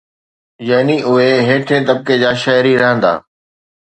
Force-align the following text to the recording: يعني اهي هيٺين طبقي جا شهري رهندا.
يعني 0.69 0.95
اهي 1.03 1.29
هيٺين 1.47 1.83
طبقي 1.89 2.19
جا 2.19 2.33
شهري 2.33 2.77
رهندا. 2.77 3.13